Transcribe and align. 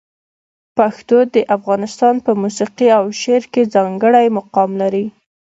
پښتو 0.77 1.17
د 1.35 1.37
افغانستان 1.55 2.15
په 2.25 2.31
موسیقي 2.41 2.87
او 2.97 3.03
شعر 3.21 3.43
کې 3.53 3.71
ځانګړی 3.75 4.25
مقام 4.37 4.69
لري. 4.81 5.05